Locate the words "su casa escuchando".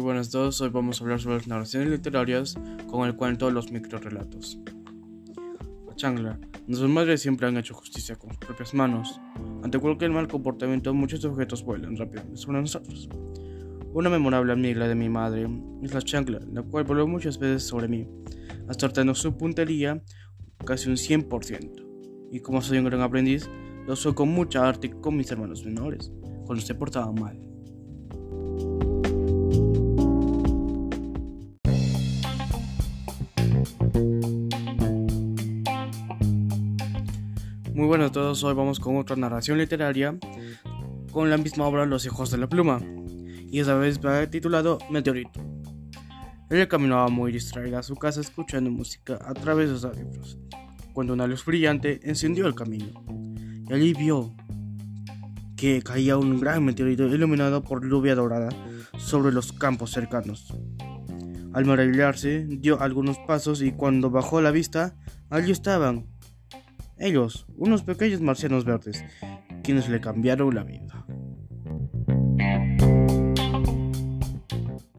47.82-48.70